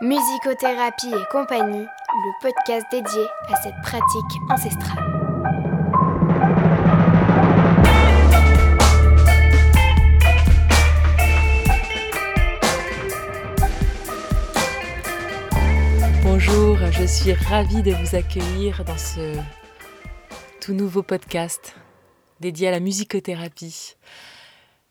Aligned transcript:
Musicothérapie 0.00 1.08
et 1.08 1.32
compagnie, 1.32 1.84
le 1.84 2.40
podcast 2.40 2.86
dédié 2.92 3.26
à 3.48 3.56
cette 3.60 3.74
pratique 3.82 4.40
ancestrale. 4.48 5.04
Bonjour, 16.22 16.76
je 16.92 17.04
suis 17.04 17.32
ravie 17.32 17.82
de 17.82 17.90
vous 17.90 18.14
accueillir 18.14 18.84
dans 18.84 18.96
ce 18.96 19.36
tout 20.60 20.74
nouveau 20.74 21.02
podcast 21.02 21.74
dédié 22.38 22.68
à 22.68 22.70
la 22.70 22.78
musicothérapie. 22.78 23.96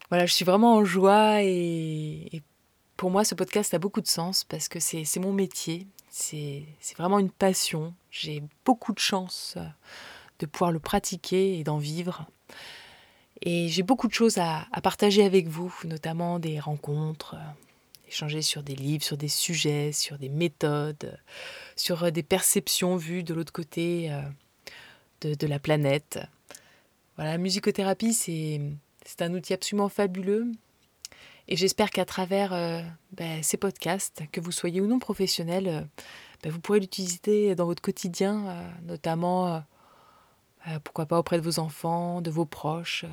Voilà, 0.10 0.26
je 0.26 0.34
suis 0.34 0.44
vraiment 0.44 0.76
en 0.76 0.84
joie 0.84 1.44
et, 1.44 2.42
pour 2.98 3.12
moi 3.12 3.24
ce 3.24 3.36
podcast 3.36 3.74
a 3.76 3.80
beaucoup 3.80 4.02
de 4.02 4.08
sens 4.08 4.44
parce 4.44 4.68
que 4.68 4.80
c'est 4.80 5.20
mon 5.20 5.32
métier, 5.32 5.88
c'est 6.10 6.66
vraiment 6.98 7.20
une 7.20 7.30
passion. 7.30 7.94
J'ai 8.12 8.44
beaucoup 8.66 8.92
de 8.92 9.00
chance 9.00 9.56
de 10.40 10.46
pouvoir 10.48 10.72
le 10.72 10.80
pratiquer 10.80 11.60
et 11.60 11.64
d'en 11.64 11.78
vivre. 11.78 12.26
Et 13.42 13.68
j'ai 13.70 13.84
beaucoup 13.84 14.08
de 14.08 14.14
choses 14.14 14.40
à, 14.40 14.68
partager 14.82 15.24
avec 15.24 15.48
vous, 15.48 15.74
notamment 15.86 16.40
des 16.40 16.60
rencontres, 16.60 17.36
échanger 18.08 18.42
sur 18.42 18.64
des 18.64 18.76
livres, 18.76 19.04
sur 19.04 19.18
des 19.18 19.28
sujets, 19.28 19.92
sur 19.92 20.18
des 20.18 20.30
méthodes, 20.30 21.20
sur 21.76 22.12
des 22.12 22.24
perceptions 22.24 22.96
vues 22.98 23.22
de 23.22 23.36
l'autre 23.36 23.54
côté 23.54 24.12
euh, 24.12 24.22
de, 25.22 25.36
de, 25.36 25.48
la 25.48 25.60
planète. 25.60 26.20
Voilà, 27.16 27.34
la 27.34 27.38
musicothérapie, 27.38 28.14
c'est 28.14 29.22
un 29.22 29.34
outil 29.36 29.54
absolument 29.54 29.90
fabuleux. 29.90 30.52
Et 31.48 31.56
j'espère 31.56 31.92
qu'à 31.92 32.06
travers 32.06 32.54
euh, 32.54 32.82
ben, 33.12 33.42
ces 33.42 33.58
podcasts, 33.58 34.24
que 34.32 34.42
vous 34.42 34.52
soyez 34.52 34.82
ou 34.82 34.88
non 34.88 35.00
professionnel, 35.00 35.68
euh, 35.68 35.82
ben, 36.44 36.52
vous 36.52 36.60
pourrez 36.60 36.80
l'utiliser 36.80 37.56
dans 37.56 37.66
votre 37.66 37.82
quotidien, 37.82 38.48
euh, 38.48 38.70
notamment, 38.84 39.64
pourquoi 40.84 41.06
pas 41.06 41.18
auprès 41.18 41.38
de 41.38 41.44
vos 41.44 41.60
enfants, 41.60 42.22
de 42.22 42.30
vos 42.30 42.46
proches, 42.46 43.06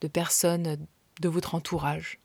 de 0.00 0.08
personnes 0.08 0.84
de 1.20 1.28
votre 1.28 1.54
entourage. 1.54 2.18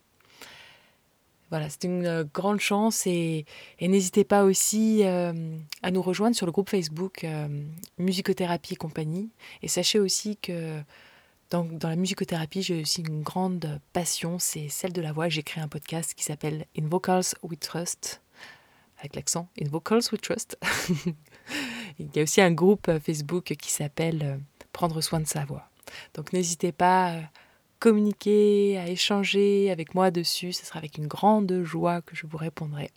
Voilà, 1.52 1.70
c'est 1.70 1.84
une 1.84 2.24
grande 2.34 2.60
chance 2.60 3.06
et, 3.06 3.46
et 3.78 3.88
n'hésitez 3.88 4.24
pas 4.24 4.44
aussi 4.44 5.04
à 5.04 5.92
nous 5.92 6.02
rejoindre 6.02 6.36
sur 6.36 6.48
le 6.48 6.52
groupe 6.52 6.70
Facebook 6.70 7.24
Musicothérapie 8.00 8.74
et 8.74 8.78
compagnie. 8.78 9.30
Et 9.62 9.68
sachez 9.68 10.00
aussi 10.00 10.38
que 10.38 10.82
dans 11.52 11.90
la 11.90 11.96
musicothérapie, 11.98 12.62
j'ai 12.62 12.82
aussi 12.82 13.02
une 13.02 13.24
grande 13.24 13.80
passion, 13.92 14.40
c'est 14.40 14.70
celle 14.70 14.94
de 14.94 15.02
la 15.02 15.12
voix. 15.12 15.28
J'ai 15.28 15.44
créé 15.44 15.62
un 15.62 15.68
podcast 15.68 16.14
qui 16.14 16.24
s'appelle 16.24 16.66
In 16.80 16.88
Vocals 16.88 17.36
We 17.44 17.60
Trust, 17.60 18.22
avec 19.00 19.16
l'accent 19.16 19.50
In 19.62 19.68
Vocals 19.68 20.04
We 20.14 20.22
Trust. 20.22 20.58
Il 22.00 22.08
y 22.16 22.20
a 22.20 22.24
aussi 22.24 22.40
un 22.40 22.52
groupe 22.52 22.90
Facebook 23.00 23.44
qui 23.44 23.72
s'appelle 23.72 24.24
euh, 24.24 24.38
Prendre 24.72 25.02
soin 25.02 25.20
de 25.20 25.28
sa 25.28 25.44
voix. 25.44 25.70
Donc, 26.14 26.32
n'hésitez 26.32 26.72
pas 26.72 27.18
à 27.18 27.20
communiquer, 27.80 28.78
à 28.78 28.88
échanger 28.88 29.70
avec 29.70 29.94
moi 29.94 30.10
dessus. 30.10 30.54
Ce 30.54 30.66
sera 30.66 30.80
avec 30.80 30.98
une 30.98 31.08
grande 31.08 31.64
joie 31.64 32.02
que 32.02 32.16
je 32.16 32.26
vous 32.26 32.38
répondrai. 32.38 32.92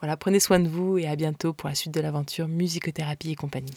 Voilà, 0.00 0.16
prenez 0.16 0.40
soin 0.40 0.58
de 0.58 0.68
vous 0.68 0.98
et 0.98 1.06
à 1.06 1.14
bientôt 1.14 1.52
pour 1.52 1.68
la 1.68 1.76
suite 1.76 1.94
de 1.94 2.00
l'aventure 2.00 2.48
musicothérapie 2.48 3.30
et 3.30 3.36
compagnie. 3.36 3.76